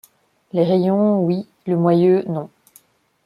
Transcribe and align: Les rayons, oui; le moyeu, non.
Les 0.53 0.63
rayons, 0.63 1.23
oui; 1.23 1.45
le 1.67 1.77
moyeu, 1.77 2.23
non. 2.27 2.49